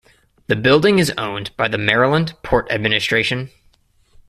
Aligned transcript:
The 0.47 0.55
building 0.55 0.97
is 0.97 1.11
owned 1.15 1.55
by 1.57 1.67
the 1.67 1.77
Maryland 1.77 2.33
Port 2.41 2.71
Administration. 2.71 3.51